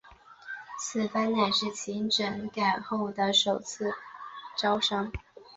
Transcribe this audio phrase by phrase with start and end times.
[0.79, 3.93] 此番乃是其整改后的首次
[4.57, 5.11] 招商。